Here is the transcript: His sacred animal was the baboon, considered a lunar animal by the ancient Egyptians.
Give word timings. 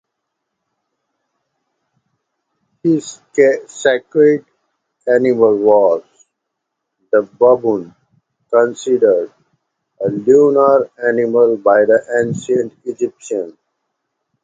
His 2.81 3.21
sacred 3.67 4.43
animal 5.05 5.55
was 5.59 6.03
the 7.11 7.21
baboon, 7.21 7.93
considered 8.51 9.31
a 10.03 10.09
lunar 10.09 10.89
animal 11.07 11.55
by 11.57 11.85
the 11.85 12.03
ancient 12.19 12.73
Egyptians. 12.83 13.53